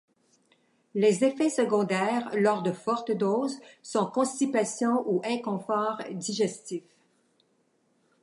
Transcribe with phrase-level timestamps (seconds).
[0.95, 6.81] Les effets secondaires, lors de fortes doses, sont constipation ou inconfort digestif.